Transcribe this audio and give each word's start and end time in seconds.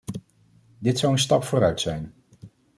Dit 0.79 0.99
zou 0.99 1.11
een 1.11 1.19
stap 1.19 1.43
vooruit 1.43 1.81
zijn. 1.81 2.13